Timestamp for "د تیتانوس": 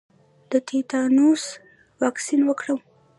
0.51-1.43